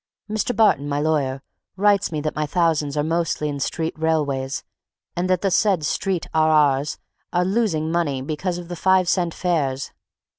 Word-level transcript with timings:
Mr. 0.27 0.55
Barton, 0.55 0.89
my 0.89 0.99
lawyer, 0.99 1.43
writes 1.75 2.11
me 2.11 2.19
that 2.21 2.33
my 2.35 2.47
thousands 2.47 2.97
are 2.97 3.03
mostly 3.03 3.47
in 3.49 3.59
street 3.59 3.93
railways 3.95 4.63
and 5.15 5.29
that 5.29 5.41
the 5.43 5.51
said 5.51 5.85
Street 5.85 6.25
R.R. 6.33 6.79
s 6.79 6.97
are 7.31 7.45
losing 7.45 7.91
money 7.91 8.19
because 8.23 8.57
of 8.57 8.67
the 8.67 8.75
five 8.75 9.07
cent 9.07 9.31
fares. 9.35 9.91